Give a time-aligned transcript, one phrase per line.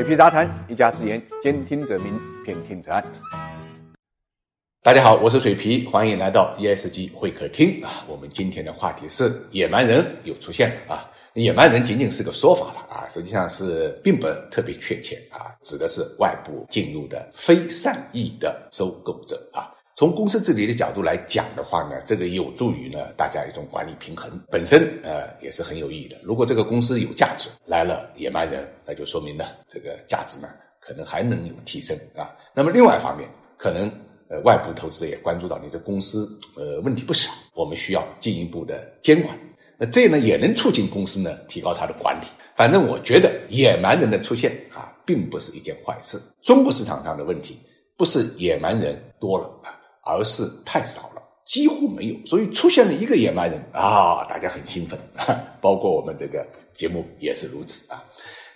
[0.00, 3.04] 水皮杂谈，一家之言，兼听则明，偏听则暗。
[4.82, 8.02] 大家好，我是水皮，欢迎来到 ESG 会客厅啊。
[8.08, 11.10] 我们今天的话题是野蛮人又出现了啊。
[11.34, 19.68] 野蛮人仅仅是个说法了啊，实际上是并不特别确切啊，指的是外部进入的非善意的收购者啊。
[20.00, 26.16] 从公司治理的角度来讲的话呢，这个有助于呢大家一种管理平衡，本身呃也是很有意义的。
[26.22, 30.48] 如果这个公司有价值，来了野蛮人，那就说明呢这个价值呢
[30.80, 32.34] 可能还能有提升啊。
[32.54, 33.92] 那么另外一方面，可能
[34.30, 39.38] 呃外部投资者也关注到你的公司呃问题不少，我们需要进一步的监管。
[39.76, 42.26] 那这呢也能促进公司呢提高它的管理。
[42.56, 46.18] 反正我觉得野蛮人的出现啊，并不是一件坏事。
[46.40, 47.60] 中国市场上的问题
[47.98, 49.76] 不是野蛮人多了啊。
[50.02, 54.98] 而是太少了，几乎没有，所以出现了一个野蛮人啊，大家很兴奋，
[55.60, 58.02] 包括我们这个节目也是如此啊。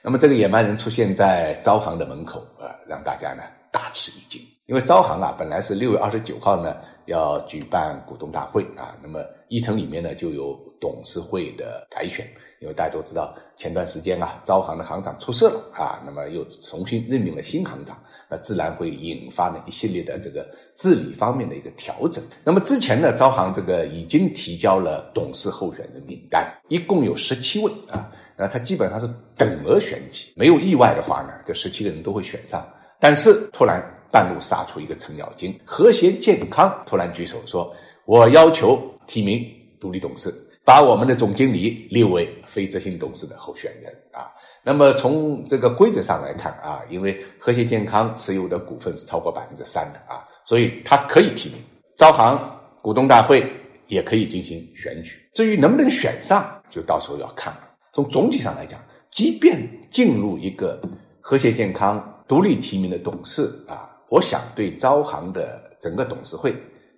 [0.02, 12.26] 那么这个野蛮人出现在招行的门口啊，让大家呢大吃一惊，因为招行啊本来是六月二十九号呢要举办股东大会啊，那么议程里面呢就有董事会的改选。
[12.60, 17.94] 因为大家都知道，前段时间啊，招行的行长出事了啊，那么又重新任命了新行长，
[18.26, 22.24] 那自然会引发呢一系列的这个治理方面的一个调整。
[22.42, 32.66] 那么之前呢，招行这个已经提交了董事候选人名单，一共有十七位啊，那他基本上是等额选举，没有意外的话呢，这十七个人都会选上。
[32.98, 33.82] 但是突然
[34.14, 37.74] 半路杀出一个程咬金，和谐健康突然举手说
[38.06, 39.44] ：“我要求提名
[39.80, 40.32] 独立董事。”
[40.64, 44.32] 把我们的总经理列为非执行董事的候选人啊。
[44.62, 51.58] 那么从这个规则上来看啊，因为和谐健康持有的股份是超过百分之三的啊，所以他可以提名。
[51.98, 52.40] 招行
[52.80, 53.46] 股东大会
[53.88, 55.28] 也可以进行选举。
[55.34, 57.60] 至于能不能选上，就到时候要看了。
[57.92, 60.80] 从总体上来讲，即便进入一个
[61.20, 66.54] 和谐健康独立提名的董事啊，我想对招行的整个董事会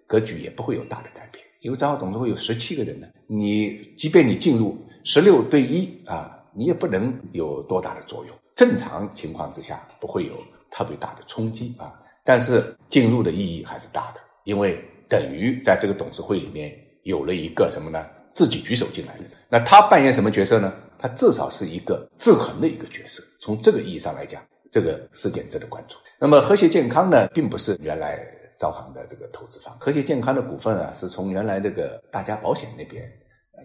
[0.06, 1.44] 格局也不会有大的改变。
[1.60, 8.36] 因为招行董事会有十七个人呢，你即便你进入十六对一啊，你也不能有多大的作用。
[8.54, 10.34] 正常情况之下不会有
[10.70, 11.92] 特别大的冲击啊，
[12.24, 14.78] 但是进入的意义还是大的，因为
[15.08, 18.06] 等于在这个董事会里面有了一个什么呢？
[18.32, 20.72] 自己举手进来的，那他扮演什么角色呢？
[20.98, 23.22] 他至少是一个制衡的一个角色。
[23.40, 24.42] 从这个意义上来讲，
[24.76, 25.96] 这个事件值得关注。
[26.20, 28.18] 那么和谐健康呢，并不是原来。
[28.58, 33.04] 招行的这个投资方，和谐健康的股份啊，是从原来这个大家保险那边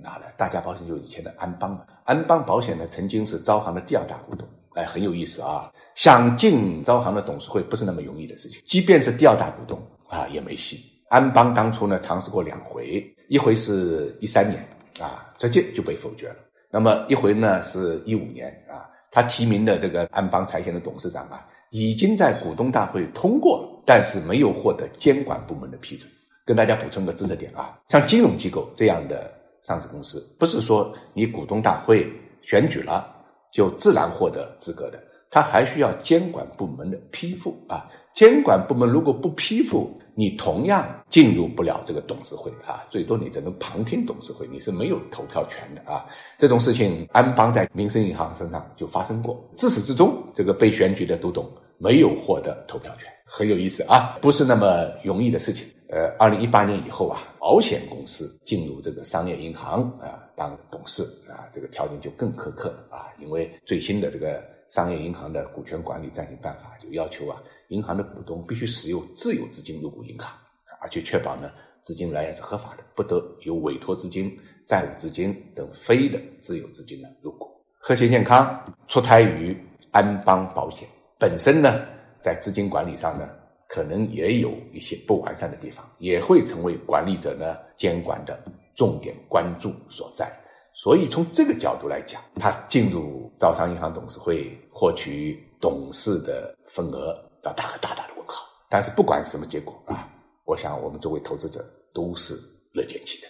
[0.03, 0.25] 拿的。
[0.35, 4.45] 大家保险就是以前的安邦嘛，安邦保险呢曾经是招行的第二大股东，
[4.75, 5.72] 哎，很有意思啊。
[5.95, 10.78] 想进招行的董事会不是那么容易的事情，即便是第二大股东啊也没戏。
[11.07, 14.61] 安邦当初呢尝试过两回，一回是一三年
[14.99, 16.35] 啊，直接就被否决了。
[16.69, 21.45] 那么一回呢是一五年啊，他提名的这个安邦财险的董事长啊。
[21.73, 26.11] 已经在股东大会通过，但是没有获得监管部门的批准。
[26.44, 32.05] 跟大家补充个知识点啊，像金融机构这样的上市公司，不是说你股东大会
[32.41, 33.16] 选举了
[33.53, 37.89] 就自然获得资格的，它还需要监管部门的批复啊。
[38.13, 46.05] 监管部门如果不批复，你同样进入不了这个董事会啊，最多你只能旁听董事会，你是没有投票权的啊。
[46.38, 55.67] 这种事情，安邦在民生银行身上就发生过，自始至终，这个被选举的独董没有获得投票权，很有意思啊，不是那么容易的事情。
[55.89, 64.41] 呃，二零一八年以后啊，保险公司进入这个商业银行啊当董事啊，这个条件就更苛刻了啊，因为最新的这个
[64.72, 67.44] 商业银行的股权管理暂行办法就要求啊。
[67.68, 70.32] 银行的股东必须使用自有资金入股银行，
[70.80, 71.52] 而且确保呢
[71.82, 74.34] 资金来源是合法的，不得有委托资金、
[74.66, 77.50] 债务资金等非的自有资金呢入股。
[77.80, 79.58] 和谐健康出台于
[79.92, 80.88] 安邦保险，
[81.20, 81.86] 本身呢
[82.22, 83.30] 在资金管理上呢
[83.68, 88.42] 可能也有一些不完善的地方，也会成为管理者呢监管的
[88.74, 90.32] 重点关注所在。
[90.74, 97.16] 所以从这个角度来讲，他进入招商银行董事会获取董事的份额。
[97.44, 100.08] 要打个大大的问号，但是不管什么结果啊，
[100.46, 102.35] 我想我们作为投资者都是
[102.72, 103.28] 乐见其成。